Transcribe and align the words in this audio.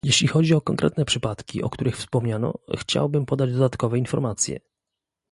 Jeśli 0.05 0.27
chodzi 0.27 0.53
o 0.53 0.61
konkretne 0.61 1.05
przypadki, 1.05 1.63
o 1.63 1.69
których 1.69 1.97
wspomniano, 1.97 2.53
chciałbym 2.79 3.25
podać 3.25 3.53
dodatkowe 3.53 3.97
informacje 3.97 4.59